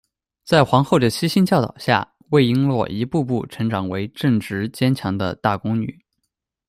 [0.43, 6.03] 在皇后的悉心教导下，魏璎珞一步步成长为正直坚强的大宫女。